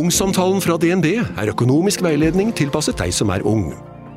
[0.00, 3.66] Ungsamtalen fra DNB er økonomisk veiledning tilpasset deg som er ung.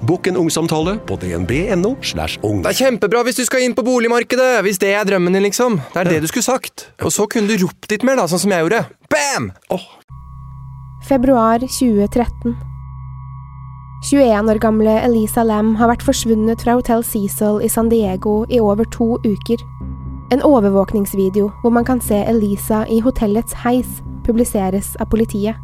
[0.07, 1.97] Bokk en ungsamtale på dnb.no.
[1.99, 2.61] slash ung.
[2.63, 5.81] Det er kjempebra hvis du skal inn på boligmarkedet, hvis det er drømmen din, liksom.
[5.91, 6.85] Det er det du skulle sagt.
[7.03, 8.83] Og så kunne du ropt litt mer, da, sånn som jeg gjorde.
[9.11, 9.49] Bam!
[11.07, 12.55] Februar 2013.
[14.07, 18.59] 21 år gamle Elisa Lam har vært forsvunnet fra hotell Cecil i San Diego i
[18.63, 19.59] over to uker.
[20.31, 25.59] En overvåkningsvideo hvor man kan se Elisa i hotellets heis, publiseres av politiet.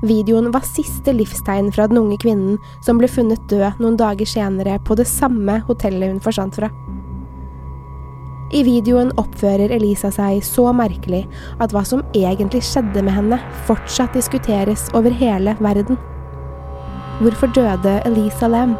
[0.00, 4.78] Videoen var siste livstegn fra den unge kvinnen som ble funnet død noen dager senere
[4.86, 6.70] på det samme hotellet hun forsvant fra.
[8.50, 11.22] I videoen oppfører Elisa seg så merkelig
[11.62, 16.00] at hva som egentlig skjedde med henne, fortsatt diskuteres over hele verden.
[17.20, 18.74] Hvorfor døde Elisa Lam?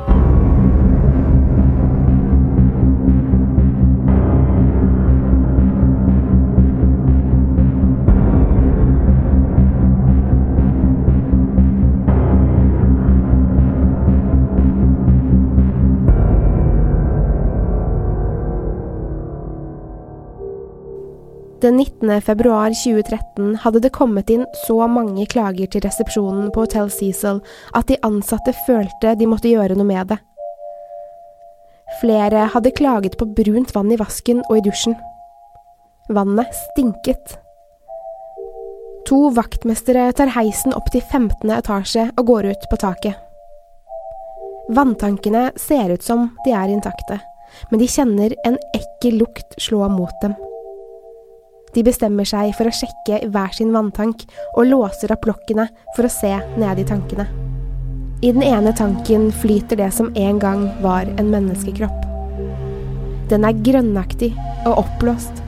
[21.62, 22.20] Den 19.
[22.20, 27.42] februar 2013 hadde det kommet inn så mange klager til resepsjonen på Hotel Cecil
[27.76, 30.16] at de ansatte følte de måtte gjøre noe med det.
[32.00, 34.96] Flere hadde klaget på brunt vann i vasken og i dusjen.
[36.08, 37.36] Vannet stinket.
[39.10, 41.44] To vaktmestere tar heisen opp til 15.
[41.60, 43.20] etasje og går ut på taket.
[44.72, 47.20] Vanntankene ser ut som de er intakte,
[47.68, 50.38] men de kjenner en ekkel lukt slå mot dem.
[51.74, 54.24] De bestemmer seg for å sjekke hver sin vanntank
[54.56, 57.28] og låser opp lokkene for å se ned i tankene.
[58.20, 62.04] I den ene tanken flyter det som en gang var en menneskekropp.
[63.30, 64.32] Den er grønnaktig
[64.66, 65.40] og oppblåst.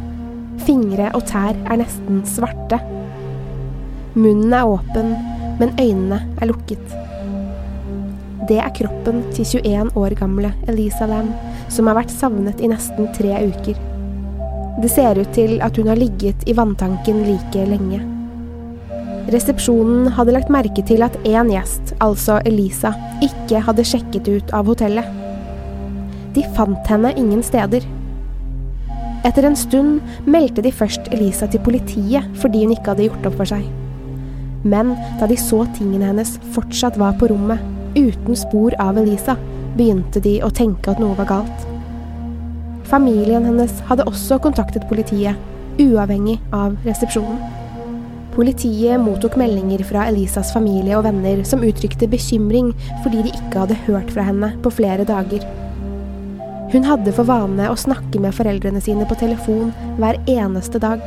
[0.62, 2.78] Fingre og tær er nesten svarte.
[4.15, 5.16] Munnen er åpen,
[5.59, 6.99] men øynene er lukket.
[8.49, 11.34] Det er kroppen til 21 år gamle Elisa Lam,
[11.69, 13.91] som har vært savnet i nesten tre uker.
[14.81, 18.00] Det ser ut til at hun har ligget i vanntanken like lenge.
[19.33, 24.71] Resepsjonen hadde lagt merke til at én gjest, altså Elisa, ikke hadde sjekket ut av
[24.71, 25.06] hotellet.
[26.33, 27.84] De fant henne ingen steder.
[29.28, 33.39] Etter en stund meldte de først Elisa til politiet fordi hun ikke hadde gjort opp
[33.43, 33.69] for seg.
[34.65, 37.60] Men da de så tingene hennes fortsatt var på rommet,
[37.99, 39.37] uten spor av Elisa,
[39.77, 41.69] begynte de å tenke at noe var galt.
[42.92, 45.38] Familien hennes hadde også kontaktet politiet,
[45.80, 47.38] uavhengig av resepsjonen.
[48.34, 52.70] Politiet mottok meldinger fra Elisas familie og venner som uttrykte bekymring
[53.04, 55.44] fordi de ikke hadde hørt fra henne på flere dager.
[56.72, 61.00] Hun hadde for vane å snakke med foreldrene sine på telefon hver eneste dag.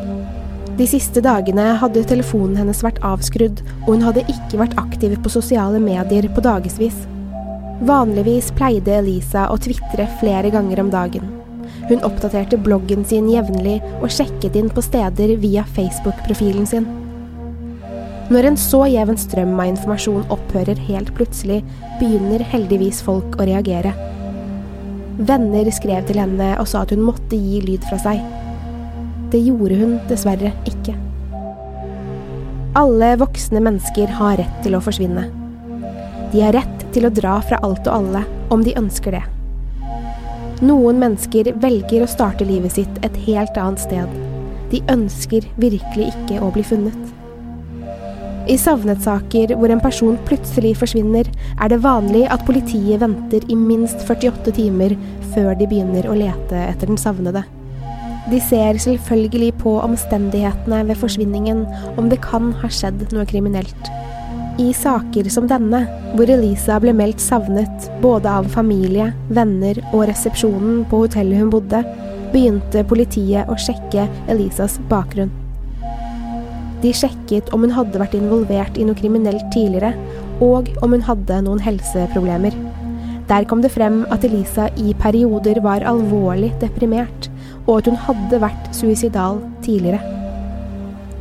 [0.77, 5.37] De siste dagene hadde telefonen hennes vært avskrudd, og hun hadde ikke vært aktiv på
[5.37, 6.97] sosiale medier på dagevis.
[7.85, 11.34] Vanligvis pleide Elisa å tvitre flere ganger om dagen.
[11.89, 16.87] Hun oppdaterte bloggen sin jevnlig og sjekket inn på steder via Facebook-profilen sin.
[18.33, 21.59] Når en så jevn strøm av informasjon opphører helt plutselig,
[21.99, 23.93] begynner heldigvis folk å reagere.
[25.15, 28.23] Venner skrev til henne og sa at hun måtte gi lyd fra seg.
[29.29, 30.97] Det gjorde hun dessverre ikke.
[32.75, 35.29] Alle voksne mennesker har rett til å forsvinne.
[36.33, 39.23] De har rett til å dra fra alt og alle om de ønsker det.
[40.63, 44.11] Noen mennesker velger å starte livet sitt et helt annet sted.
[44.71, 47.11] De ønsker virkelig ikke å bli funnet.
[48.47, 51.27] I savnetsaker hvor en person plutselig forsvinner,
[51.59, 54.95] er det vanlig at politiet venter i minst 48 timer
[55.33, 57.43] før de begynner å lete etter den savnede.
[58.31, 61.65] De ser selvfølgelig på omstendighetene ved forsvinningen,
[61.99, 63.91] om det kan ha skjedd noe kriminelt.
[64.55, 65.81] I saker som denne,
[66.15, 71.81] hvor Elisa ble meldt savnet både av familie, venner og resepsjonen på hotellet hun bodde,
[72.31, 75.33] begynte politiet å sjekke Elisas bakgrunn.
[76.79, 79.91] De sjekket om hun hadde vært involvert i noe kriminelt tidligere,
[80.39, 82.55] og om hun hadde noen helseproblemer.
[83.27, 87.27] Der kom det frem at Elisa i perioder var alvorlig deprimert,
[87.65, 89.99] og at hun hadde vært suicidal tidligere.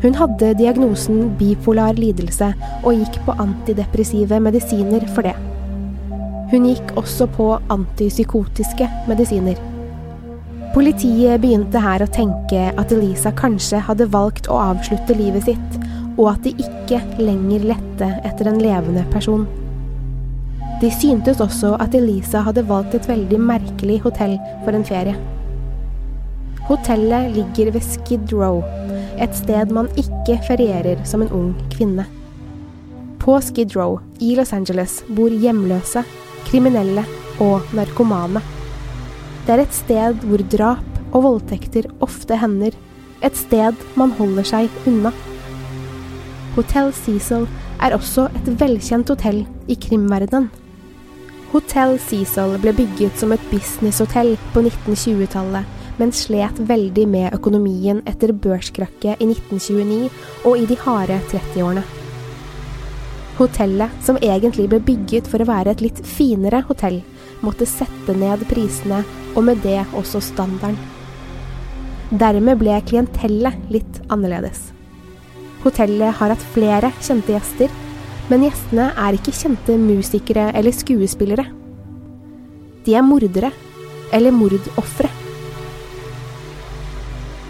[0.05, 2.51] Hun hadde diagnosen bipolar lidelse
[2.85, 5.33] og gikk på antidepressive medisiner for det.
[6.51, 9.57] Hun gikk også på antipsykotiske medisiner.
[10.75, 15.81] Politiet begynte her å tenke at Elisa kanskje hadde valgt å avslutte livet sitt,
[16.19, 19.49] og at de ikke lenger lette etter en levende person.
[20.83, 24.37] De syntes også at Elisa hadde valgt et veldig merkelig hotell
[24.67, 25.17] for en ferie.
[26.69, 28.61] Hotellet ligger ved Skid Row,
[29.21, 32.07] et sted man ikke ferierer som en ung kvinne.
[33.23, 36.05] På Skid Row i Los Angeles bor hjemløse,
[36.49, 37.07] kriminelle
[37.43, 38.43] og narkomane.
[39.45, 42.75] Det er et sted hvor drap og voldtekter ofte hender,
[43.25, 45.15] et sted man holder seg unna.
[46.55, 47.47] Hotell Cecil
[47.83, 50.51] er også et velkjent hotell i krimverdenen.
[51.55, 58.33] Hotell Cecil ble bygget som et businesshotell på 1920-tallet men slet veldig med økonomien etter
[58.33, 60.09] børskrakket i 1929
[60.45, 61.85] og i de harde 30-årene.
[63.39, 67.01] Hotellet, som egentlig ble bygget for å være et litt finere hotell,
[67.43, 69.03] måtte sette ned prisene,
[69.35, 70.79] og med det også standarden.
[72.15, 74.69] Dermed ble klientellet litt annerledes.
[75.65, 77.73] Hotellet har hatt flere kjente gjester,
[78.31, 81.49] men gjestene er ikke kjente musikere eller skuespillere.
[82.87, 83.51] De er mordere,
[84.15, 85.11] eller mordofre.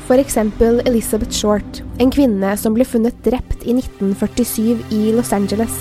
[0.05, 0.37] F.eks.
[0.85, 5.79] Elizabeth Short, en kvinne som ble funnet drept i 1947 i Los Angeles.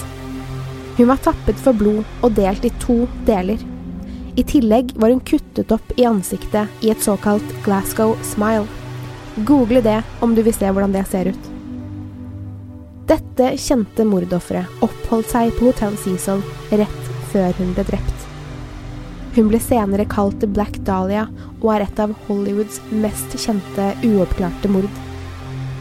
[0.96, 3.60] Hun var tappet for blod og delt i to deler.
[4.40, 8.64] I tillegg var hun kuttet opp i ansiktet i et såkalt Glasgow smile.
[9.44, 11.52] Google det om du vil se hvordan det ser ut.
[13.12, 16.40] Dette kjente mordofferet oppholdt seg på Hotell Cecil
[16.72, 18.12] rett før hun ble drept.
[19.33, 21.25] Hun ble senere kalt The Black Dahlia
[21.63, 24.89] og er et av Hollywoods mest kjente uoppklarte mord.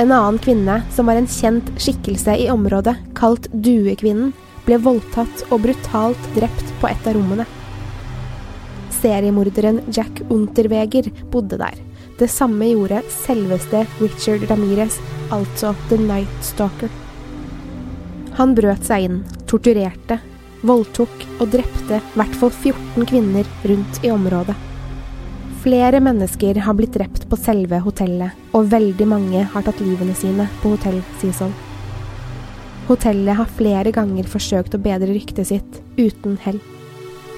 [0.01, 4.33] En annen kvinne, som var en kjent skikkelse i området, kalt Duekvinnen,
[4.65, 7.47] ble voldtatt og brutalt drept på et av rommene.
[9.03, 11.77] Seriemorderen Jack Unterweger bodde der.
[12.19, 14.97] Det samme gjorde selveste Richard Ramirez,
[15.35, 16.93] altså The Night Stalker.
[18.39, 20.23] Han brøt seg inn, torturerte,
[20.67, 24.57] voldtok og drepte i hvert fall 14 kvinner rundt i området.
[25.63, 30.49] Flere mennesker har blitt drept på selve hotellet, og veldig mange har tatt livene sine
[30.63, 31.53] på hotell Cecil.
[32.89, 36.59] Hotellet har flere ganger forsøkt å bedre ryktet sitt, uten hell.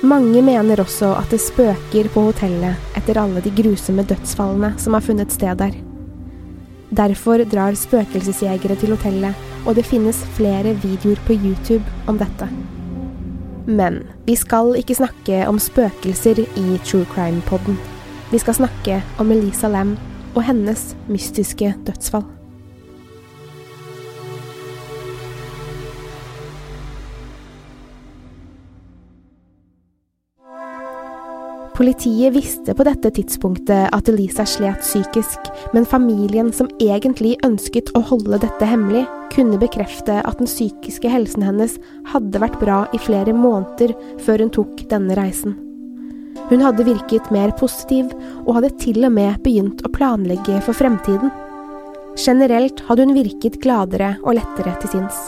[0.05, 5.05] Mange mener også at det spøker på hotellet etter alle de grusomme dødsfallene som har
[5.05, 5.77] funnet sted der.
[6.95, 12.49] Derfor drar spøkelsesjegere til hotellet, og det finnes flere videoer på YouTube om dette.
[13.67, 17.79] Men vi skal ikke snakke om spøkelser i True Crime-podden.
[18.33, 19.97] Vi skal snakke om Elisa Lam
[20.35, 22.44] og hennes mystiske dødsfall.
[31.75, 38.03] Politiet visste på dette tidspunktet at Elisa slet psykisk, men familien som egentlig ønsket å
[38.13, 39.03] holde dette hemmelig,
[39.35, 41.75] kunne bekrefte at den psykiske helsen hennes
[42.13, 45.59] hadde vært bra i flere måneder før hun tok denne reisen.
[46.47, 48.13] Hun hadde virket mer positiv,
[48.47, 51.35] og hadde til og med begynt å planlegge for fremtiden.
[52.15, 55.25] Generelt hadde hun virket gladere og lettere til sinns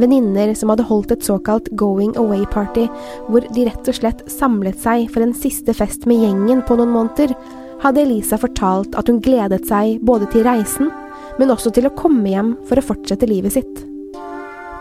[0.00, 2.86] venninner som hadde holdt et såkalt going away-party,
[3.28, 6.94] hvor de rett og slett samlet seg for en siste fest med gjengen på noen
[6.94, 7.34] måneder,
[7.82, 10.92] hadde Elisa fortalt at hun gledet seg både til reisen,
[11.38, 13.82] men også til å komme hjem for å fortsette livet sitt.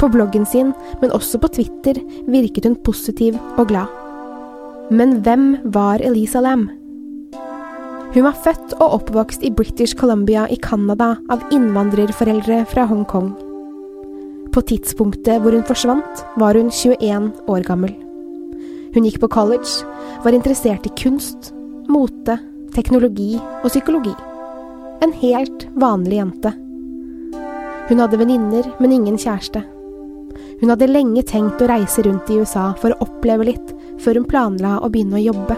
[0.02, 2.00] På bloggen sin, men også på Twitter,
[2.30, 3.90] virket hun positiv og glad.
[4.92, 6.68] Men hvem var Elisa Lam?
[8.12, 13.51] Hun var født og oppvokst i British Columbia i Canada av innvandrerforeldre fra Hongkong.
[14.52, 17.94] På tidspunktet hvor hun forsvant, var hun 21 år gammel.
[18.92, 19.86] Hun gikk på college,
[20.24, 21.54] var interessert i kunst,
[21.88, 22.36] mote,
[22.76, 24.12] teknologi og psykologi.
[25.02, 26.52] En helt vanlig jente.
[27.88, 29.64] Hun hadde venninner, men ingen kjæreste.
[30.62, 33.72] Hun hadde lenge tenkt å reise rundt i USA for å oppleve litt,
[34.04, 35.58] før hun planla å begynne å jobbe.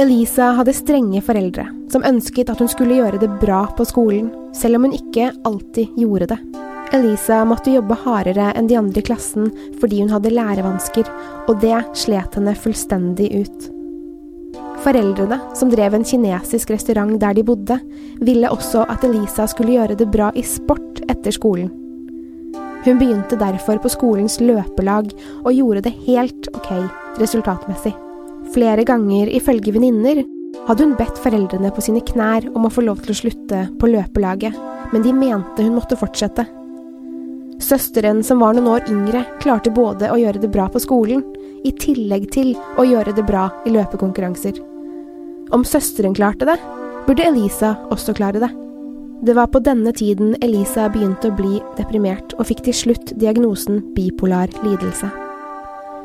[0.00, 4.78] Elisa hadde strenge foreldre som ønsket at hun skulle gjøre det bra på skolen, selv
[4.78, 6.40] om hun ikke alltid gjorde det.
[6.92, 9.48] Elisa måtte jobbe hardere enn de andre i klassen
[9.80, 11.08] fordi hun hadde lærevansker,
[11.48, 13.68] og det slet henne fullstendig ut.
[14.82, 17.78] Foreldrene, som drev en kinesisk restaurant der de bodde,
[18.20, 21.70] ville også at Elisa skulle gjøre det bra i sport etter skolen.
[22.82, 25.12] Hun begynte derfor på skolens løpelag
[25.44, 26.72] og gjorde det helt ok
[27.22, 27.94] resultatmessig.
[28.52, 30.24] Flere ganger, ifølge venninner,
[30.66, 33.92] hadde hun bedt foreldrene på sine knær om å få lov til å slutte på
[33.94, 34.58] løpelaget,
[34.92, 36.44] men de mente hun måtte fortsette.
[37.62, 41.22] Søsteren, som var noen år yngre, klarte både å gjøre det bra på skolen,
[41.62, 44.58] i tillegg til å gjøre det bra i løpekonkurranser.
[45.54, 46.58] Om søsteren klarte det,
[47.06, 48.50] burde Elisa også klare det.
[49.22, 53.78] Det var på denne tiden Elisa begynte å bli deprimert og fikk til slutt diagnosen
[53.94, 55.12] bipolar lidelse.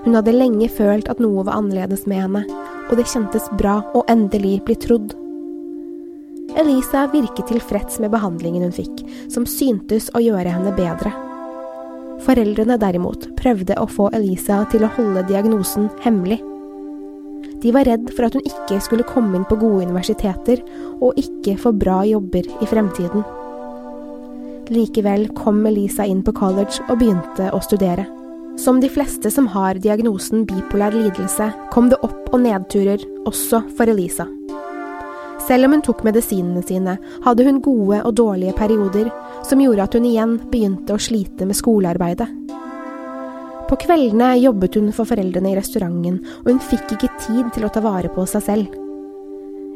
[0.05, 2.43] Hun hadde lenge følt at noe var annerledes med henne,
[2.87, 5.15] og det kjentes bra å endelig bli trodd.
[6.57, 9.01] Elisa virket tilfreds med behandlingen hun fikk,
[9.33, 11.26] som syntes å gjøre henne bedre.
[12.25, 16.39] Foreldrene derimot prøvde å få Elisa til å holde diagnosen hemmelig.
[17.61, 20.61] De var redd for at hun ikke skulle komme inn på gode universiteter
[21.01, 23.25] og ikke få bra jobber i fremtiden.
[24.73, 28.05] Likevel kom Elisa inn på college og begynte å studere.
[28.57, 33.89] Som de fleste som har diagnosen bipolar lidelse, kom det opp- og nedturer også for
[33.89, 34.27] Elisa.
[35.47, 39.07] Selv om hun tok medisinene sine, hadde hun gode og dårlige perioder,
[39.47, 42.27] som gjorde at hun igjen begynte å slite med skolearbeidet.
[43.67, 47.71] På kveldene jobbet hun for foreldrene i restauranten, og hun fikk ikke tid til å
[47.71, 48.75] ta vare på seg selv.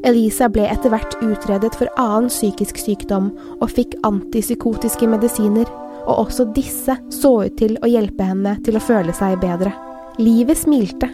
[0.07, 5.69] Elisa ble etter hvert utredet for annen psykisk sykdom og fikk antipsykotiske medisiner
[6.07, 9.75] og også disse så ut til å hjelpe henne til å føle seg bedre.
[10.17, 11.11] Livet smilte.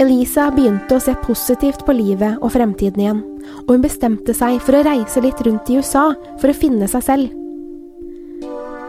[0.00, 3.18] Elisa begynte å se positivt på livet og fremtiden igjen,
[3.66, 6.06] og hun bestemte seg for å reise litt rundt i USA
[6.40, 7.34] for å finne seg selv.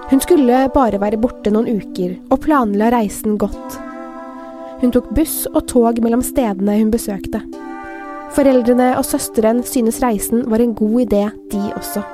[0.08, 3.75] Hun skulle bare være borte noen uker, og planla reisen godt.
[4.80, 7.44] Hun tok buss og tog mellom stedene hun besøkte.
[8.32, 12.08] Foreldrene og søsteren synes reisen var en god idé, de også.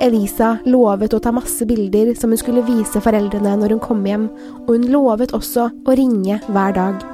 [0.00, 4.30] Elisa lovet å ta masse bilder som hun skulle vise foreldrene når hun kom hjem,
[4.64, 7.10] og hun lovet også å ringe hver dag.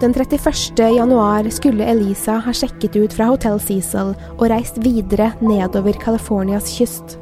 [0.00, 0.78] Den 31.
[0.96, 7.14] januar skulle Elisa ha sjekket ut fra Hotell Cecil og reist videre nedover Californias kyst.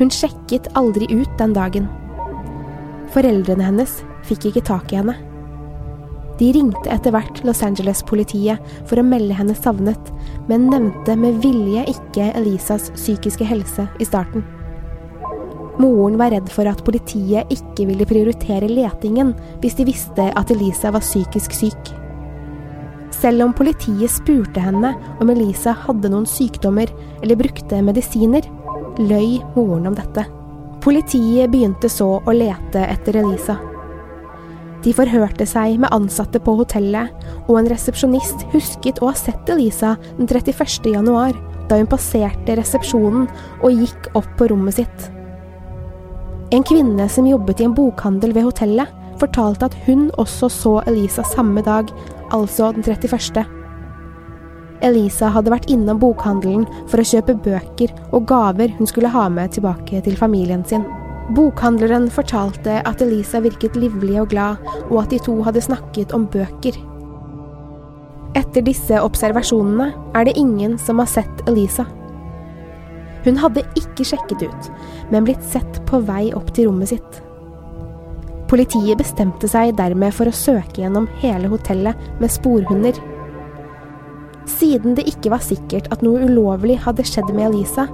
[0.00, 1.86] Hun sjekket aldri ut den dagen.
[3.14, 5.14] Foreldrene hennes fikk ikke tak i henne.
[6.40, 8.58] De ringte etter hvert Los Angeles-politiet
[8.88, 10.10] for å melde henne savnet,
[10.50, 14.42] men nevnte med vilje ikke Elisas psykiske helse i starten.
[15.80, 19.32] Moren var redd for at politiet ikke ville prioritere letingen
[19.62, 21.92] hvis de visste at Elisa var psykisk syk.
[23.20, 28.44] Selv om politiet spurte henne om Elisa hadde noen sykdommer eller brukte medisiner,
[29.00, 30.26] løy moren om dette.
[30.84, 33.58] Politiet begynte så å lete etter Elisa.
[34.80, 37.12] De forhørte seg med ansatte på hotellet,
[37.44, 40.88] og en resepsjonist husket å ha sett Elisa den 31.
[40.94, 41.36] januar,
[41.68, 43.28] da hun passerte resepsjonen
[43.60, 45.10] og gikk opp på rommet sitt.
[46.50, 48.90] En kvinne som jobbet i en bokhandel ved hotellet,
[49.20, 51.90] fortalte at hun også så Elisa samme dag,
[52.34, 53.44] altså den 31.
[54.82, 59.52] Elisa hadde vært innom bokhandelen for å kjøpe bøker og gaver hun skulle ha med
[59.54, 60.86] tilbake til familien sin.
[61.36, 66.26] Bokhandleren fortalte at Elisa virket livlig og glad, og at de to hadde snakket om
[66.32, 66.74] bøker.
[68.34, 71.86] Etter disse observasjonene er det ingen som har sett Elisa.
[73.24, 74.70] Hun hadde ikke sjekket ut,
[75.12, 77.20] men blitt sett på vei opp til rommet sitt.
[78.50, 82.96] Politiet bestemte seg dermed for å søke gjennom hele hotellet med sporhunder.
[84.50, 87.86] Siden det ikke var sikkert at noe ulovlig hadde skjedd med Elisa,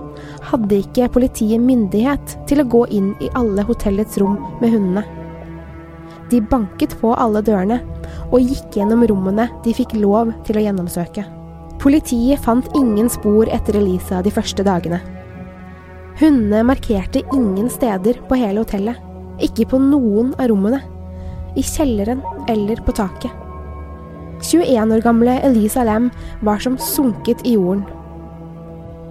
[0.49, 5.05] hadde ikke politiet myndighet til å gå inn i alle hotellets rom med hundene.
[6.31, 7.79] De banket på alle dørene
[8.33, 11.27] og gikk gjennom rommene de fikk lov til å gjennomsøke.
[11.83, 15.03] Politiet fant ingen spor etter Elisa de første dagene.
[16.17, 18.97] Hundene markerte ingen steder på hele hotellet,
[19.45, 20.79] ikke på noen av rommene,
[21.57, 23.33] i kjelleren eller på taket.
[24.41, 26.09] 21 år gamle Elisa Lam
[26.45, 27.85] var som sunket i jorden.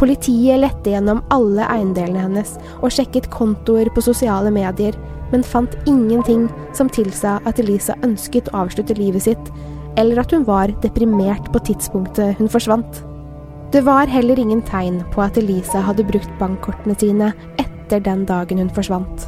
[0.02, 4.98] Politiet lette gjennom alle eiendelene hennes og sjekket kontoer på sosiale medier,
[5.30, 9.52] men fant ingenting som tilsa at Elisa ønsket å avslutte livet sitt,
[9.96, 13.06] eller at hun var deprimert på tidspunktet hun forsvant.
[13.76, 18.62] Det var heller ingen tegn på at Elisa hadde brukt bankkortene sine etter den dagen
[18.62, 19.26] hun forsvant.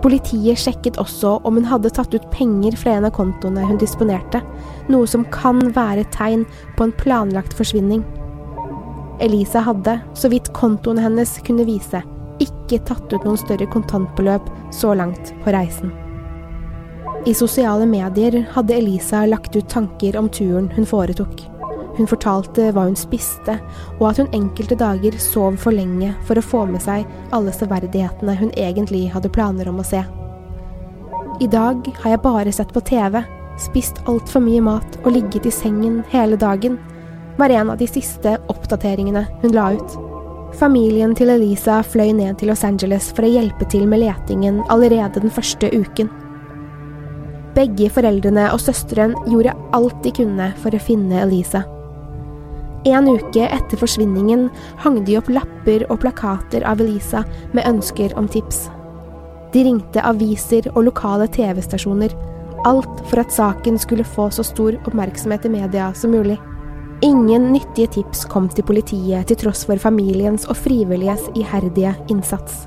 [0.00, 4.40] Politiet sjekket også om hun hadde tatt ut penger fra en av kontoene hun disponerte,
[4.88, 6.46] noe som kan være tegn
[6.78, 8.00] på en planlagt forsvinning.
[9.20, 12.00] Elisa hadde, så vidt kontoene hennes kunne vise,
[12.40, 15.92] ikke tatt ut noen større kontantbeløp så langt på reisen.
[17.28, 21.50] I sosiale medier hadde Elisa lagt ut tanker om turen hun foretok.
[22.00, 23.58] Hun fortalte hva hun spiste,
[23.98, 27.04] og at hun enkelte dager sov for lenge for å få med seg
[27.36, 30.00] alle severdighetene hun egentlig hadde planer om å se.
[31.44, 33.18] I dag har jeg bare sett på TV,
[33.60, 36.78] spist altfor mye mat og ligget i sengen hele dagen,
[37.36, 39.96] var en av de siste oppdateringene hun la ut.
[40.56, 45.20] Familien til Elisa fløy ned til Los Angeles for å hjelpe til med letingen allerede
[45.20, 46.08] den første uken.
[47.56, 51.60] Begge foreldrene og søsteren gjorde alt de kunne for å finne Elisa.
[52.88, 54.46] En uke etter forsvinningen
[54.80, 58.70] hang de opp lapper og plakater av Elisa med ønsker om tips.
[59.52, 62.14] De ringte aviser og lokale TV-stasjoner,
[62.64, 66.38] alt for at saken skulle få så stor oppmerksomhet i media som mulig.
[67.04, 72.66] Ingen nyttige tips kom til politiet til tross for familiens og frivilliges iherdige innsats.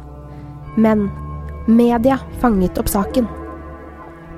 [0.78, 1.08] Men
[1.68, 3.30] media fanget opp saken.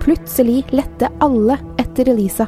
[0.03, 2.47] Plutselig lette alle etter Elisa.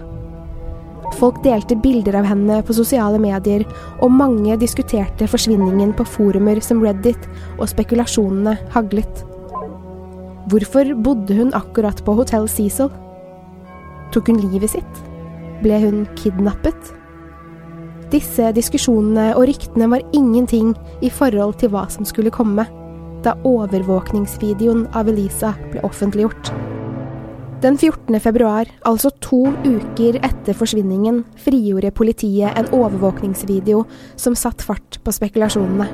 [1.16, 3.64] Folk delte bilder av henne på sosiale medier,
[4.04, 9.24] og mange diskuterte forsvinningen på forumer som Reddit, og spekulasjonene haglet.
[10.52, 12.92] Hvorfor bodde hun akkurat på hotell Cecil?
[14.14, 15.02] Tok hun livet sitt?
[15.64, 16.94] Ble hun kidnappet?
[18.14, 20.72] Disse diskusjonene og ryktene var ingenting
[21.04, 22.64] i forhold til hva som skulle komme,
[23.26, 26.54] da overvåkningsvideoen av Elisa ble offentliggjort.
[27.58, 28.20] Den 14.
[28.22, 33.80] februar, altså to uker etter forsvinningen, frigjorde politiet en overvåkningsvideo
[34.14, 35.88] som satte fart på spekulasjonene.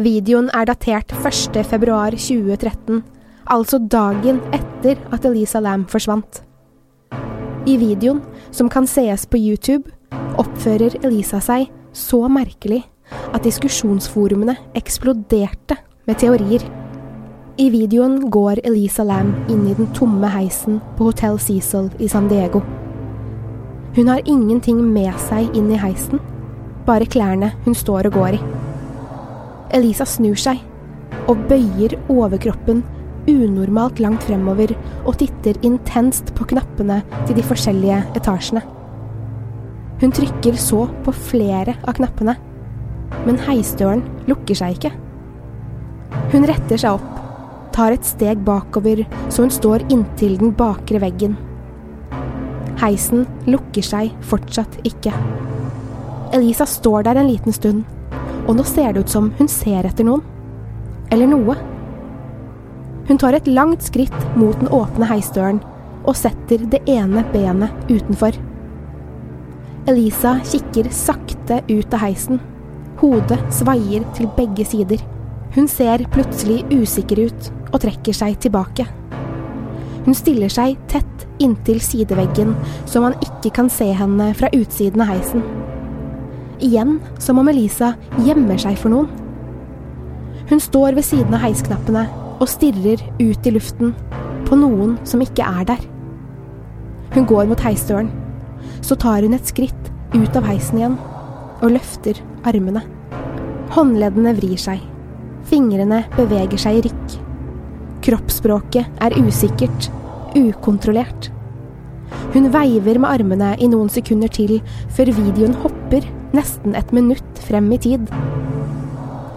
[0.00, 1.58] Videoen er datert 1.
[1.68, 3.02] februar 2013,
[3.52, 6.40] altså dagen etter at Elisa Lam forsvant.
[7.68, 9.92] I videoen, som kan sees på YouTube,
[10.40, 12.80] oppfører Elisa seg så merkelig
[13.36, 15.76] at diskusjonsforumene eksploderte
[16.08, 16.64] med teorier.
[17.54, 22.26] I videoen går Elisa Lam inn i den tomme heisen på Hotell Cecil i San
[22.26, 22.64] Diego.
[23.94, 26.18] Hun har ingenting med seg inn i heisen,
[26.82, 28.42] bare klærne hun står og går i.
[29.78, 30.58] Elisa snur seg
[31.30, 32.82] og bøyer overkroppen
[33.30, 34.74] unormalt langt fremover
[35.04, 38.66] og titter intenst på knappene til de forskjellige etasjene.
[40.02, 42.34] Hun trykker så på flere av knappene,
[43.22, 44.96] men heisdøren lukker seg ikke.
[46.34, 47.13] Hun retter seg opp
[47.74, 51.34] tar et steg bakover så hun står inntil den bakre veggen.
[52.80, 55.12] Heisen lukker seg fortsatt ikke.
[56.34, 57.84] Elisa står der en liten stund,
[58.46, 60.22] og nå ser det ut som hun ser etter noen.
[61.14, 61.54] Eller noe.
[63.08, 65.60] Hun tar et langt skritt mot den åpne heisdøren
[66.04, 68.36] og setter det ene benet utenfor.
[69.88, 72.40] Elisa kikker sakte ut av heisen.
[73.02, 75.02] Hodet svaier til begge sider.
[75.54, 78.86] Hun ser plutselig usikker ut og trekker seg tilbake.
[80.04, 82.54] Hun stiller seg tett inntil sideveggen,
[82.86, 85.44] så man ikke kan se henne fra utsiden av heisen.
[86.62, 89.10] Igjen som om Elisa gjemmer seg for noen.
[90.48, 92.04] Hun står ved siden av heisknappene
[92.38, 93.94] og stirrer ut i luften
[94.44, 95.82] på noen som ikke er der.
[97.14, 98.10] Hun går mot heisdøren.
[98.84, 100.98] Så tar hun et skritt ut av heisen igjen
[101.62, 102.82] og løfter armene.
[103.74, 104.82] Håndleddene vrir seg.
[105.48, 107.03] Fingrene beveger seg i rykk.
[108.04, 109.88] Kroppsspråket er usikkert,
[110.36, 111.30] ukontrollert.
[112.34, 114.58] Hun veiver med armene i noen sekunder til,
[114.92, 116.04] før videoen hopper
[116.36, 118.10] nesten et minutt frem i tid.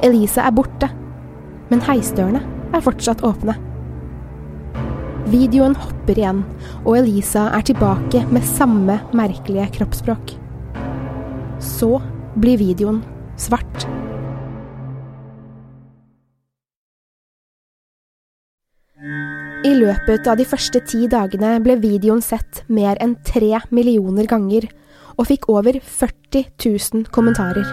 [0.04, 0.90] Elise er borte,
[1.72, 2.44] men heisdørene
[2.76, 3.56] er fortsatt åpne.
[5.32, 6.44] Videoen hopper igjen,
[6.84, 10.36] og Elisa er tilbake med samme merkelige kroppsspråk.
[11.64, 11.98] Så
[12.36, 13.02] blir videoen
[13.40, 13.88] svart.
[19.68, 24.64] I løpet av de første ti dagene ble videoen sett mer enn tre millioner ganger,
[25.20, 27.68] og fikk over 40 000 kommentarer.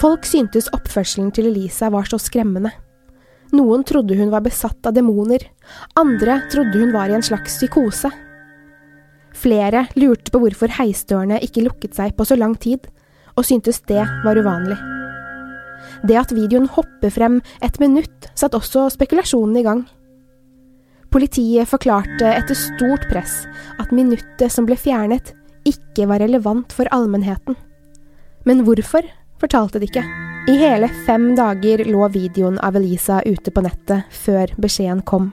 [0.00, 2.72] Folk syntes oppførselen til Elisa var så skremmende.
[3.52, 5.44] Noen trodde hun var besatt av demoner,
[5.98, 8.08] andre trodde hun var i en slags psykose.
[9.36, 12.88] Flere lurte på hvorfor heisdørene ikke lukket seg på så lang tid,
[13.36, 14.78] og syntes det var uvanlig.
[16.06, 19.84] Det at videoen hopper frem et minutt, satte også spekulasjonen i gang.
[21.10, 23.44] Politiet forklarte etter stort press
[23.80, 25.32] at minuttet som ble fjernet,
[25.66, 27.56] ikke var relevant for allmennheten.
[28.46, 29.06] Men hvorfor
[29.40, 30.04] fortalte de ikke.
[30.46, 35.32] I hele fem dager lå videoen av Elisa ute på nettet før beskjeden kom.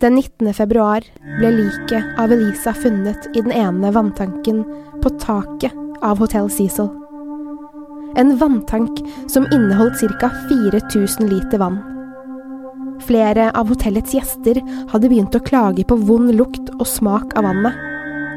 [0.00, 0.52] Den 19.
[0.56, 1.04] februar
[1.38, 4.62] ble liket av Elisa funnet i den ene vanntanken
[5.00, 6.88] på taket av Hotell Cecil.
[8.20, 9.00] En vanntank
[9.30, 10.30] som inneholdt ca.
[10.48, 11.99] 4000 liter vann.
[13.06, 14.60] Flere av hotellets gjester
[14.92, 17.76] hadde begynt å klage på vond lukt og smak av vannet,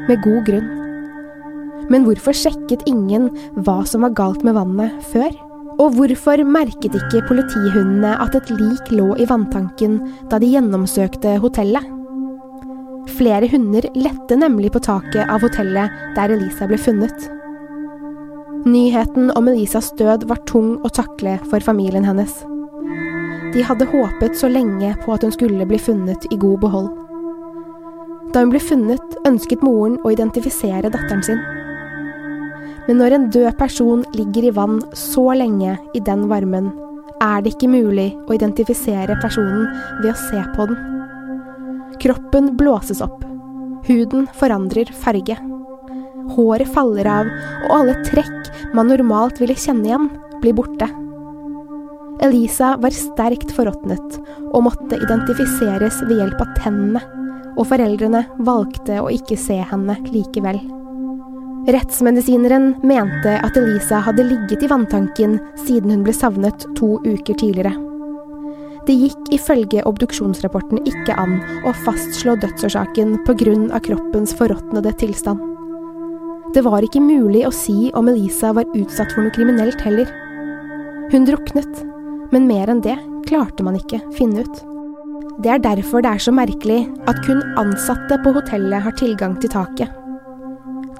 [0.08, 0.70] med god grunn.
[1.92, 3.28] Men hvorfor sjekket ingen
[3.64, 5.32] hva som var galt med vannet før?
[5.74, 9.98] Og hvorfor merket ikke politihundene at et lik lå i vanntanken
[10.30, 11.90] da de gjennomsøkte hotellet?
[13.18, 17.28] Flere hunder lette nemlig på taket av hotellet der Elisa ble funnet.
[18.64, 22.32] Nyheten om Elisas død var tung å takle for familien hennes.
[23.54, 26.88] De hadde håpet så lenge på at hun skulle bli funnet i god behold.
[28.34, 31.42] Da hun ble funnet, ønsket moren å identifisere datteren sin.
[32.88, 36.72] Men når en død person ligger i vann så lenge i den varmen,
[37.22, 39.68] er det ikke mulig å identifisere personen
[40.02, 40.82] ved å se på den.
[42.02, 43.22] Kroppen blåses opp.
[43.86, 45.38] Huden forandrer farge.
[46.34, 47.30] Håret faller av,
[47.68, 50.10] og alle trekk man normalt ville kjenne igjen,
[50.42, 50.90] blir borte.
[52.22, 54.18] Elisa var sterkt forråtnet
[54.52, 57.02] og måtte identifiseres ved hjelp av tennene,
[57.54, 60.60] og foreldrene valgte å ikke se henne likevel.
[61.64, 67.72] Rettsmedisineren mente at Elisa hadde ligget i vanntanken siden hun ble savnet to uker tidligere.
[68.84, 73.80] Det gikk ifølge obduksjonsrapporten ikke an å fastslå dødsårsaken pga.
[73.80, 75.40] kroppens forråtnede tilstand.
[76.52, 80.06] Det var ikke mulig å si om Elisa var utsatt for noe kriminelt heller.
[81.10, 81.93] Hun druknet,
[82.34, 84.62] men mer enn det klarte man ikke finne ut.
[85.42, 89.50] Det er derfor det er så merkelig at kun ansatte på hotellet har tilgang til
[89.54, 89.90] taket.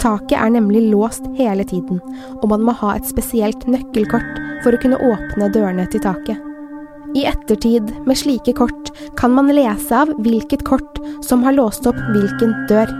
[0.02, 2.00] Taket er nemlig låst hele tiden,
[2.42, 6.40] og man må ha et spesielt nøkkelkort for å kunne åpne dørene til taket.
[7.14, 12.00] I ettertid, med slike kort, kan man lese av hvilket kort som har låst opp
[12.10, 12.90] hvilken dør.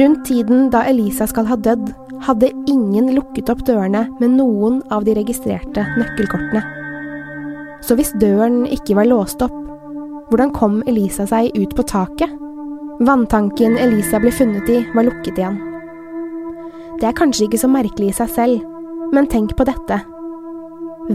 [0.00, 1.92] Rundt tiden da Elisa skal ha dødd,
[2.24, 6.77] hadde ingen lukket opp dørene med noen av de registrerte nøkkelkortene.
[7.84, 9.54] Så hvis døren ikke var låst opp,
[10.28, 12.34] hvordan kom Elisa seg ut på taket?
[13.06, 15.56] Vanntanken Elisa ble funnet i, var lukket igjen.
[16.98, 18.62] Det er kanskje ikke så merkelig i seg selv,
[19.14, 20.00] men tenk på dette.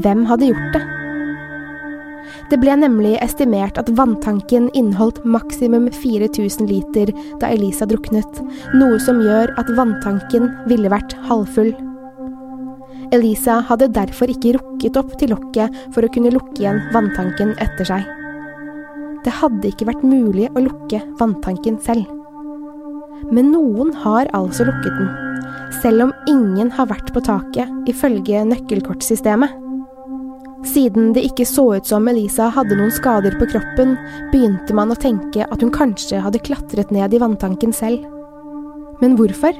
[0.01, 0.83] Hvem hadde gjort det?
[2.49, 8.39] Det ble nemlig estimert at vanntanken inneholdt maksimum 4000 liter da Elisa druknet,
[8.79, 11.75] noe som gjør at vanntanken ville vært halvfull.
[13.13, 17.85] Elisa hadde derfor ikke rukket opp til lokket for å kunne lukke igjen vanntanken etter
[17.85, 18.07] seg.
[19.23, 22.09] Det hadde ikke vært mulig å lukke vanntanken selv.
[23.31, 25.11] Men noen har altså lukket den,
[25.79, 29.59] selv om ingen har vært på taket, ifølge nøkkelkortsystemet.
[30.67, 33.97] Siden det ikke så ut som Elisa hadde noen skader på kroppen,
[34.31, 38.07] begynte man å tenke at hun kanskje hadde klatret ned i vanntanken selv.
[39.03, 39.55] Men hvorfor?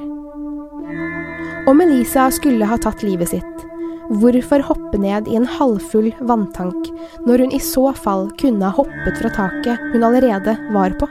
[1.65, 3.62] Om Elisa skulle ha tatt livet sitt,
[4.19, 6.89] hvorfor hoppe ned i en halvfull vanntank
[7.23, 11.08] når hun i så fall kunne ha hoppet fra taket hun allerede var på?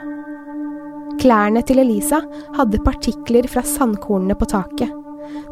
[1.23, 2.21] Klærne til Elisa
[2.53, 4.93] hadde partikler fra sandkornene på taket,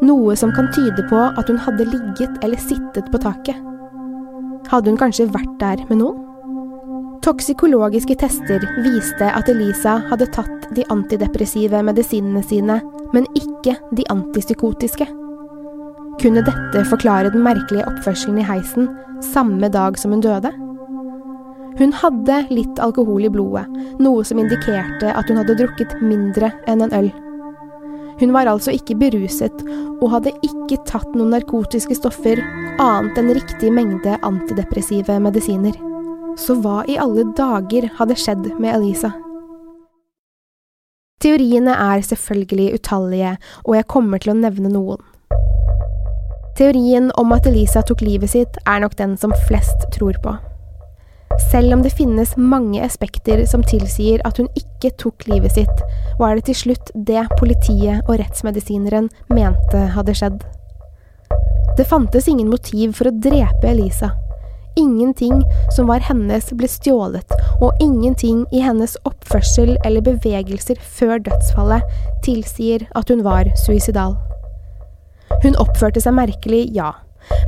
[0.06, 3.58] noe som kan tyde på at hun hadde ligget eller sittet på taket.
[4.70, 6.28] Hadde hun kanskje vært der med noen?
[7.26, 12.78] Toksikologiske tester viste at Elisa hadde tatt de antidepressive medisinene sine,
[13.12, 15.06] men ikke de antipsykotiske.
[16.22, 18.90] Kunne dette forklare den merkelige oppførselen i heisen
[19.32, 20.52] samme dag som hun døde?
[21.78, 23.64] Hun hadde litt alkohol i blodet,
[24.02, 27.08] noe som indikerte at hun hadde drukket mindre enn en øl.
[28.20, 29.64] Hun var altså ikke beruset,
[30.02, 32.42] og hadde ikke tatt noen narkotiske stoffer
[32.82, 35.74] annet enn riktig mengde antidepressive medisiner.
[36.38, 39.12] Så hva i alle dager hadde skjedd med Elisa?
[41.22, 45.02] Teoriene er selvfølgelig utallige, og jeg kommer til å nevne noen.
[46.58, 50.34] Teorien om at Elisa tok livet sitt, er nok den som flest tror på.
[51.48, 55.84] Selv om det finnes mange aspekter som tilsier at hun ikke tok livet sitt,
[56.18, 60.42] var det til slutt det politiet og rettsmedisineren mente hadde skjedd.
[61.78, 64.10] Det fantes ingen motiv for å drepe Elisa,
[64.76, 65.42] Ingenting
[65.76, 71.84] som var hennes ble stjålet, og ingenting i hennes oppførsel eller bevegelser før dødsfallet
[72.24, 74.16] tilsier at hun var suicidal.
[75.42, 76.92] Hun oppførte seg merkelig, ja,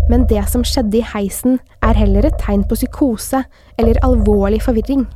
[0.08, 3.44] men det som skjedde i heisen er heller et tegn på psykose
[3.80, 5.06] eller alvorlig forvirring.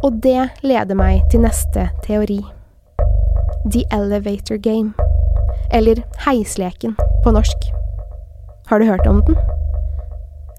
[0.00, 2.40] Og det leder meg til neste teori.
[3.68, 4.94] The Elevator Game.
[5.72, 7.72] Eller Heisleken på norsk.
[8.66, 9.36] Har du hørt om den?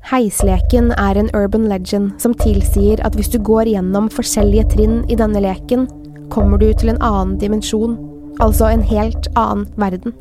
[0.09, 5.17] Heisleken er en urban legend som tilsier at hvis du går gjennom forskjellige trinn i
[5.19, 5.85] denne leken,
[6.33, 7.93] kommer du til en annen dimensjon,
[8.41, 10.15] altså en helt annen verden.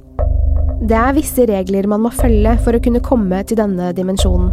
[0.85, 4.53] Det er visse regler man må følge for å kunne komme til denne dimensjonen.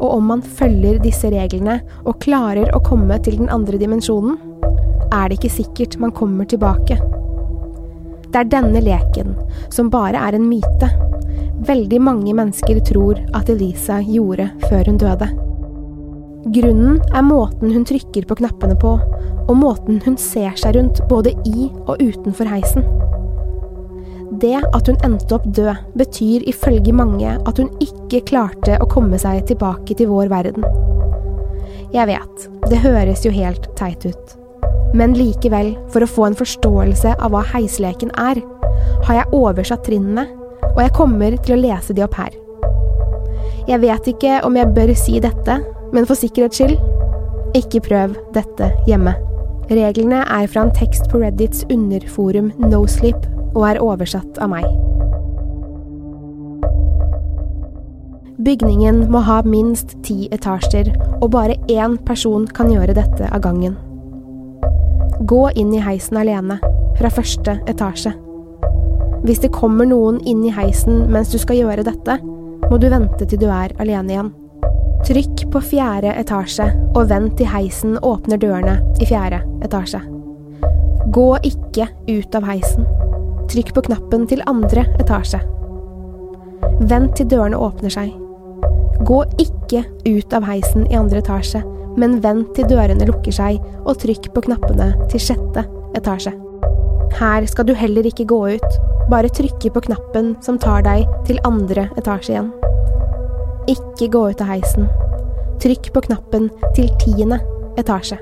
[0.00, 4.40] Og om man følger disse reglene og klarer å komme til den andre dimensjonen,
[5.12, 6.96] er det ikke sikkert man kommer tilbake.
[8.32, 9.36] Det er denne leken,
[9.70, 10.88] som bare er en myte,
[11.68, 15.30] veldig mange mennesker tror at Elisa gjorde før hun døde.
[16.54, 18.98] Grunnen er måten hun trykker på knappene på,
[19.48, 22.84] og måten hun ser seg rundt både i og utenfor heisen.
[24.42, 29.20] Det at hun endte opp død, betyr ifølge mange at hun ikke klarte å komme
[29.20, 30.66] seg tilbake til vår verden.
[31.94, 34.38] Jeg vet, det høres jo helt teit ut.
[34.94, 38.40] Men likevel, for å få en forståelse av hva heisleken er,
[39.06, 40.26] har jeg oversatt trinnene,
[40.74, 42.34] og jeg kommer til å lese de opp her.
[43.68, 45.60] Jeg vet ikke om jeg bør si dette,
[45.94, 46.76] men for sikkerhets skyld,
[47.54, 49.14] ikke prøv dette hjemme.
[49.70, 54.66] Reglene er fra en tekst på Reddits underforum Nosleep og er oversatt av meg.
[58.44, 60.90] Bygningen må ha minst ti etasjer,
[61.22, 63.78] og bare én person kan gjøre dette av gangen.
[65.24, 66.58] Gå inn i heisen alene,
[66.98, 68.12] fra første etasje.
[69.24, 72.18] Hvis det kommer noen inn i heisen mens du skal gjøre dette,
[72.68, 74.28] må du vente til du er alene igjen.
[75.04, 80.02] Trykk på fjerde etasje, og vent til heisen åpner dørene i fjerde etasje.
[81.12, 82.84] Gå ikke ut av heisen.
[83.48, 85.40] Trykk på knappen til andre etasje.
[86.84, 88.12] Vent til dørene åpner seg.
[89.08, 91.64] Gå ikke ut av heisen i andre etasje,
[91.96, 95.64] men vent til dørene lukker seg, og trykk på knappene til sjette
[95.96, 96.36] etasje.
[97.16, 101.40] Her skal du heller ikke gå ut, bare trykke på knappen som tar deg til
[101.44, 102.52] andre etasje igjen.
[103.68, 104.88] Ikke gå ut av heisen.
[105.62, 107.40] Trykk på knappen til tiende
[107.80, 108.18] etasje.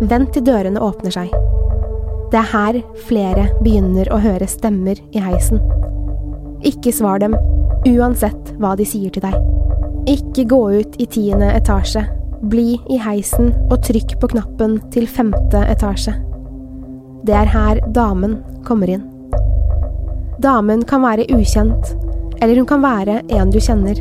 [0.00, 1.34] Vent til dørene åpner seg.
[2.32, 5.62] Det er her flere begynner å høre stemmer i heisen.
[6.66, 7.36] Ikke svar dem,
[7.86, 9.36] uansett hva de sier til deg.
[10.10, 12.02] Ikke gå ut i tiende etasje.
[12.50, 16.16] Bli i heisen og trykk på knappen til femte etasje.
[17.24, 19.06] Det er her damen kommer inn.
[20.42, 21.94] Damen kan være ukjent,
[22.42, 24.00] eller hun kan være en du kjenner.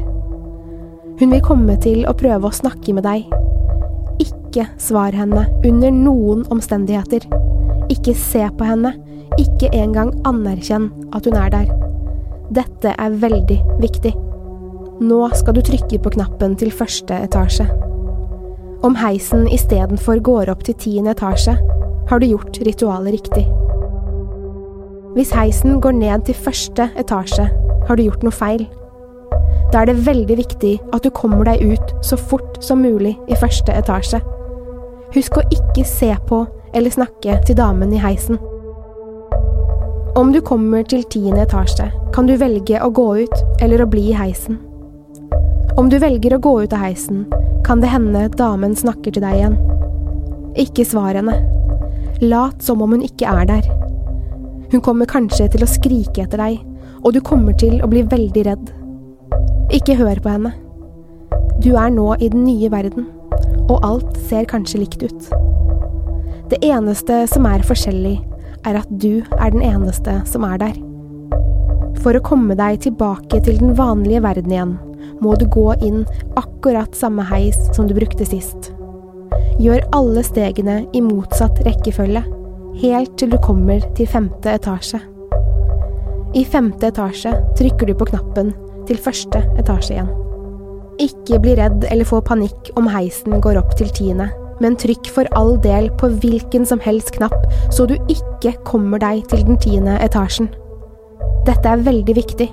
[1.20, 3.28] Hun vil komme til å prøve å snakke med deg.
[4.24, 7.28] Ikke svar henne under noen omstendigheter.
[7.94, 8.96] Ikke se på henne,
[9.38, 11.72] ikke engang anerkjenn at hun er der.
[12.54, 14.14] Dette er veldig viktig.
[15.06, 17.70] Nå skal du trykke på knappen til første etasje.
[18.84, 21.56] Om heisen istedenfor går opp til tiende etasje,
[22.10, 23.46] har du gjort ritualet riktig.
[25.14, 27.44] Hvis heisen går ned til første etasje,
[27.88, 28.64] har du gjort noe feil.
[29.74, 33.38] Da er det veldig viktig at du kommer deg ut så fort som mulig i
[33.38, 34.24] første etasje.
[35.14, 36.40] Husk å ikke se på
[36.74, 38.42] eller snakke til damen i heisen.
[40.18, 44.08] Om du kommer til tiende etasje, kan du velge å gå ut eller å bli
[44.10, 44.58] i heisen.
[45.78, 47.28] Om du velger å gå ut av heisen,
[47.66, 49.62] kan det hende damen snakker til deg igjen.
[50.58, 51.38] Ikke svar henne.
[52.22, 53.83] Lat som om hun ikke er der.
[54.74, 56.62] Hun kommer kanskje til å skrike etter deg,
[57.06, 58.72] og du kommer til å bli veldig redd.
[59.70, 60.50] Ikke hør på henne.
[61.62, 63.06] Du er nå i den nye verden,
[63.68, 65.30] og alt ser kanskje likt ut.
[66.50, 68.16] Det eneste som er forskjellig,
[68.66, 70.82] er at du er den eneste som er der.
[72.02, 74.78] For å komme deg tilbake til den vanlige verden igjen,
[75.22, 76.02] må du gå inn
[76.40, 78.74] akkurat samme heis som du brukte sist.
[79.62, 82.26] Gjør alle stegene i motsatt rekkefølge,
[82.82, 85.00] helt til du kommer til femte etasje.
[86.34, 88.54] I femte etasje trykker du på knappen
[88.88, 90.10] til første etasje igjen.
[91.04, 94.30] Ikke bli redd eller få panikk om heisen går opp til tiende,
[94.62, 99.24] men trykk for all del på hvilken som helst knapp, så du ikke kommer deg
[99.30, 100.50] til den tiende etasjen.
[101.48, 102.50] Dette er veldig viktig.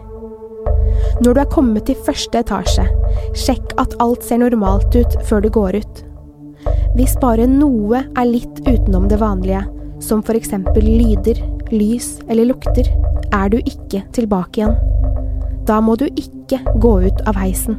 [1.21, 2.87] Når du er kommet til første etasje,
[3.37, 6.07] sjekk at alt ser normalt ut før du går ut.
[6.97, 9.63] Hvis bare noe er litt utenom det vanlige,
[10.01, 11.39] som eksempel lyder,
[11.71, 12.89] lys eller lukter,
[13.33, 14.77] er du ikke tilbake igjen.
[15.67, 17.79] Da må du ikke gå ut av heisen.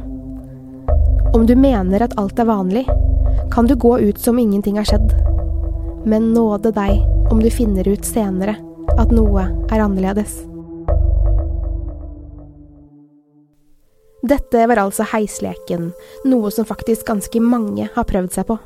[1.34, 2.86] Om du mener at alt er vanlig,
[3.52, 5.12] kan du gå ut som ingenting har skjedd.
[6.06, 8.56] Men nåde deg om du finner ut senere
[8.98, 10.42] at noe er annerledes.
[14.22, 15.90] Dette var altså heisleken,
[16.30, 18.58] noe som faktisk ganske mange har prøvd seg på.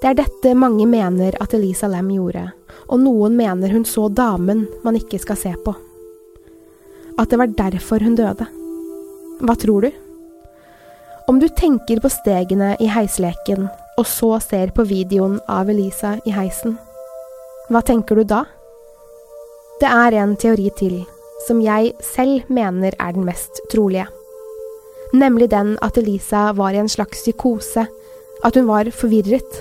[0.00, 2.46] Det er dette mange mener at Elisa Lam gjorde,
[2.88, 5.74] og noen mener hun så damen man ikke skal se på.
[7.20, 8.46] At det var derfor hun døde.
[9.44, 9.90] Hva tror du?
[11.28, 13.68] Om du tenker på stegene i heisleken,
[14.00, 16.78] og så ser på videoen av Elisa i heisen,
[17.70, 18.46] hva tenker du da?
[19.84, 20.96] Det er en teori til,
[21.46, 24.08] som jeg selv mener er den mest trolige.
[25.12, 27.84] Nemlig den at Elisa var i en slags psykose,
[28.44, 29.60] at hun var forvirret.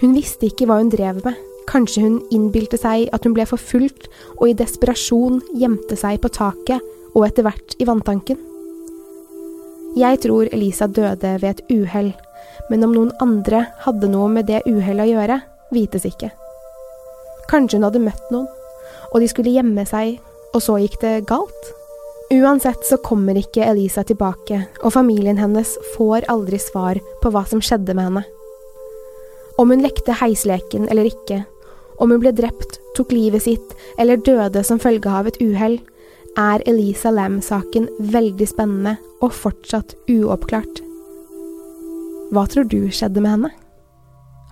[0.00, 4.10] Hun visste ikke hva hun drev med, kanskje hun innbilte seg at hun ble forfulgt
[4.36, 6.84] og i desperasjon gjemte seg på taket
[7.16, 8.38] og etter hvert i vanntanken.
[9.96, 12.12] Jeg tror Elisa døde ved et uhell,
[12.68, 15.40] men om noen andre hadde noe med det uhellet å gjøre,
[15.72, 16.28] vites ikke.
[17.48, 18.50] Kanskje hun hadde møtt noen,
[19.14, 20.18] og de skulle gjemme seg,
[20.52, 21.72] og så gikk det galt?
[22.36, 27.64] Uansett så kommer ikke Elisa tilbake, og familien hennes får aldri svar på hva som
[27.64, 28.26] skjedde med henne.
[29.58, 31.44] Om hun lekte heisleken eller ikke,
[31.98, 35.78] om hun ble drept, tok livet sitt eller døde som følge av et uhell,
[36.36, 40.82] er Elisa Lam-saken veldig spennende og fortsatt uoppklart.
[42.34, 43.52] Hva tror du skjedde med henne?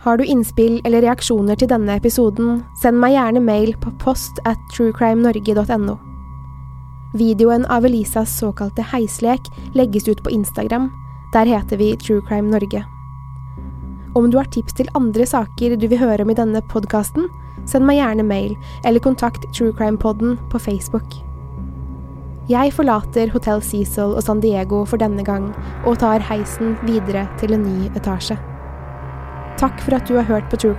[0.05, 4.61] Har du innspill eller reaksjoner til denne episoden, send meg gjerne mail på post at
[4.77, 5.97] truecrimenorge.no.
[7.15, 10.91] Videoen av Elisas såkalte heislek legges ut på Instagram.
[11.33, 12.85] Der heter vi True Crime Norge.
[14.15, 17.27] Om du har tips til andre saker du vil høre om i denne podkasten,
[17.67, 18.55] send meg gjerne mail,
[18.87, 21.19] eller kontakt Truecrimepodden på Facebook.
[22.47, 25.51] Jeg forlater Hotell Cecil og San Diego for denne gang,
[25.83, 28.39] og tar heisen videre til en ny etasje.
[29.59, 30.79] Takk for at du har hørt på True